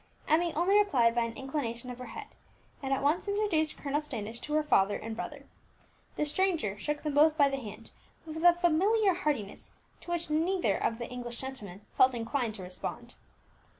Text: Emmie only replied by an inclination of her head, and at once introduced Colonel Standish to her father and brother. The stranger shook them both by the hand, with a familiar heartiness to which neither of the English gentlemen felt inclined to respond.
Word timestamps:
Emmie 0.27 0.51
only 0.55 0.75
replied 0.79 1.13
by 1.13 1.21
an 1.21 1.37
inclination 1.37 1.91
of 1.91 1.99
her 1.99 2.07
head, 2.07 2.25
and 2.81 2.91
at 2.91 3.03
once 3.03 3.27
introduced 3.27 3.77
Colonel 3.77 4.01
Standish 4.01 4.39
to 4.39 4.55
her 4.55 4.63
father 4.63 4.95
and 4.97 5.15
brother. 5.15 5.45
The 6.15 6.25
stranger 6.25 6.75
shook 6.79 7.03
them 7.03 7.13
both 7.13 7.37
by 7.37 7.49
the 7.49 7.57
hand, 7.59 7.91
with 8.25 8.43
a 8.43 8.55
familiar 8.55 9.13
heartiness 9.13 9.73
to 10.01 10.09
which 10.09 10.31
neither 10.31 10.75
of 10.83 10.97
the 10.97 11.07
English 11.07 11.37
gentlemen 11.39 11.81
felt 11.97 12.15
inclined 12.15 12.55
to 12.55 12.63
respond. 12.63 13.13